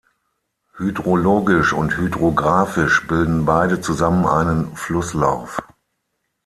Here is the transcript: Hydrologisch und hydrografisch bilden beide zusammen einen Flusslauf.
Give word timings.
Hydrologisch 0.79 1.73
und 1.73 1.95
hydrografisch 1.95 3.05
bilden 3.07 3.45
beide 3.45 3.81
zusammen 3.81 4.25
einen 4.25 4.75
Flusslauf. 4.75 5.61